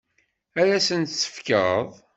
[0.59, 1.89] Ad asen-t-tefkeḍ?